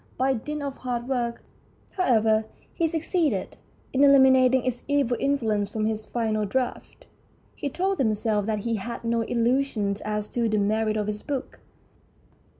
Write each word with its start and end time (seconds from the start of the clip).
By 0.17 0.33
dint 0.33 0.63
of 0.63 0.77
hard 0.77 1.07
work, 1.07 1.43
however, 1.91 2.45
he 2.73 2.87
succeeded 2.87 3.55
122 3.93 3.97
THE 3.99 3.99
STORY 4.01 4.01
OF 4.01 4.01
A 4.01 4.01
BOOK 4.01 4.01
in 4.01 4.03
eliminating 4.03 4.65
its 4.65 4.83
evil 4.87 5.17
influence 5.59 5.69
from 5.69 5.85
his 5.85 6.07
final 6.07 6.43
draft. 6.45 7.05
He 7.53 7.69
told 7.69 7.99
himself 7.99 8.47
that 8.47 8.59
he 8.61 8.77
had 8.77 9.03
no 9.03 9.21
illusions 9.21 10.01
as 10.01 10.27
to 10.29 10.49
the 10.49 10.57
merits 10.57 10.97
of 10.97 11.05
his 11.05 11.21
book. 11.21 11.59